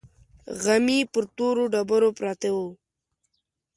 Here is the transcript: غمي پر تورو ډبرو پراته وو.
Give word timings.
غمي 0.63 0.99
پر 1.11 1.23
تورو 1.35 1.63
ډبرو 1.73 2.09
پراته 2.17 2.49
وو. 2.55 2.67